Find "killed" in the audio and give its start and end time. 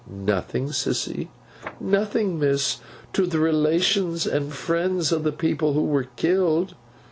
6.15-6.73